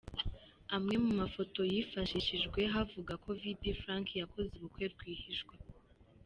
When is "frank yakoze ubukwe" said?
3.81-4.83